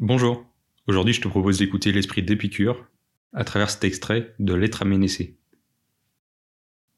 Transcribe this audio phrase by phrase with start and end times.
[0.00, 0.46] Bonjour,
[0.86, 2.86] aujourd'hui je te propose d'écouter l'esprit d'Épicure
[3.32, 5.36] à travers cet extrait de L'être à.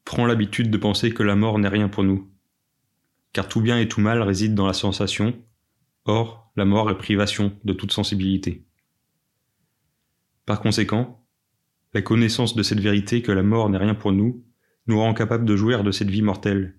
[0.05, 2.29] Prends l'habitude de penser que la mort n'est rien pour nous,
[3.33, 5.33] car tout bien et tout mal réside dans la sensation,
[6.05, 8.65] or la mort est privation de toute sensibilité.
[10.45, 11.25] Par conséquent,
[11.95, 14.45] la connaissance de cette vérité que la mort n'est rien pour nous
[14.85, 16.77] nous rend capables de jouir de cette vie mortelle,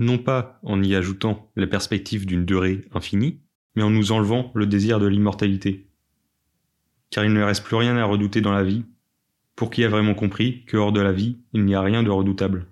[0.00, 3.43] non pas en y ajoutant la perspective d'une durée infinie,
[3.74, 5.86] mais en nous enlevant le désir de l'immortalité.
[7.10, 8.84] Car il ne reste plus rien à redouter dans la vie,
[9.56, 12.10] pour qui a vraiment compris que hors de la vie, il n'y a rien de
[12.10, 12.66] redoutable?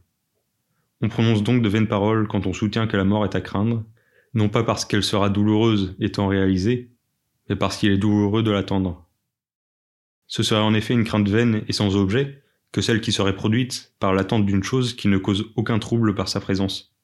[1.00, 3.84] On prononce donc de vaines paroles quand on soutient que la mort est à craindre,
[4.34, 6.92] non pas parce qu'elle sera douloureuse étant réalisée,
[7.48, 9.08] mais parce qu'il est douloureux de l'attendre.
[10.27, 13.94] Ce serait en effet une crainte vaine et sans objet que celle qui serait produite
[13.98, 16.96] par l'attente d'une chose qui ne cause aucun trouble par sa présence.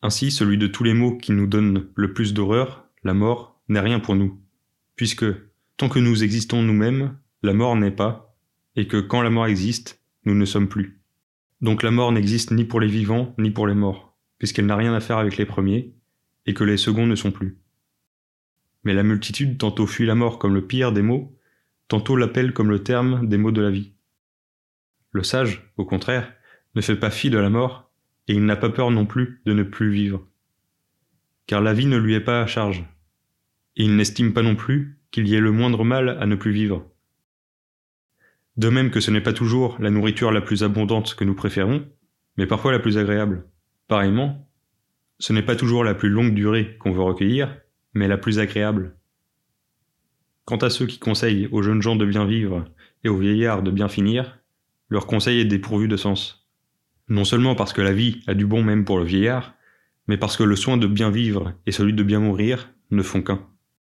[0.00, 3.80] Ainsi, celui de tous les mots qui nous donne le plus d'horreur la mort n'est
[3.80, 4.40] rien pour nous,
[4.96, 5.26] puisque,
[5.76, 8.36] tant que nous existons nous-mêmes, la mort n'est pas,
[8.76, 11.00] et que quand la mort existe, nous ne sommes plus.
[11.60, 14.94] Donc la mort n'existe ni pour les vivants ni pour les morts, puisqu'elle n'a rien
[14.94, 15.94] à faire avec les premiers,
[16.46, 17.58] et que les seconds ne sont plus.
[18.84, 21.36] Mais la multitude tantôt fuit la mort comme le pire des mots,
[21.88, 23.92] tantôt l'appelle comme le terme des mots de la vie.
[25.12, 26.32] Le sage, au contraire,
[26.74, 27.92] ne fait pas fi de la mort,
[28.28, 30.26] et il n'a pas peur non plus de ne plus vivre.
[31.46, 32.84] Car la vie ne lui est pas à charge,
[33.76, 36.52] et il n'estime pas non plus qu'il y ait le moindre mal à ne plus
[36.52, 36.90] vivre.
[38.56, 41.86] De même que ce n'est pas toujours la nourriture la plus abondante que nous préférons,
[42.36, 43.46] mais parfois la plus agréable.
[43.88, 44.48] Pareillement,
[45.18, 47.56] ce n'est pas toujours la plus longue durée qu'on veut recueillir,
[47.94, 48.96] mais la plus agréable.
[50.44, 52.64] Quant à ceux qui conseillent aux jeunes gens de bien vivre
[53.04, 54.40] et aux vieillards de bien finir,
[54.88, 56.48] leur conseil est dépourvu de sens.
[57.08, 59.54] Non seulement parce que la vie a du bon même pour le vieillard,
[60.08, 63.22] mais parce que le soin de bien vivre et celui de bien mourir ne font
[63.22, 63.46] qu'un.